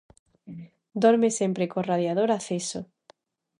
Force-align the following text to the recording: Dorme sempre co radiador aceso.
Dorme 1.03 1.29
sempre 1.39 1.69
co 1.71 1.79
radiador 1.91 2.29
aceso. 2.31 2.79